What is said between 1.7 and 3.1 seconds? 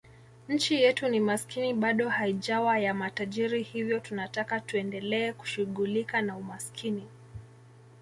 bado haijawa ya